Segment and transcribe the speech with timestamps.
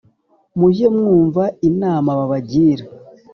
[0.59, 2.83] mujye mwumva inama babagira